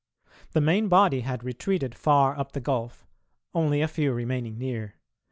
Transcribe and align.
The 0.53 0.61
main 0.61 0.87
body 0.87 1.19
had 1.19 1.43
retreated 1.43 1.93
far 1.93 2.35
up 2.35 2.53
the 2.53 2.59
gulf, 2.59 3.05
only 3.53 3.81
a 3.83 3.87
few 3.87 4.11
remaining 4.13 4.57
near. 4.57 4.95